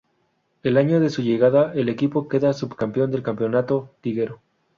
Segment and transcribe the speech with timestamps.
[0.63, 4.39] El año de su llegada el equipo queda subcampeón del campeonato liguero.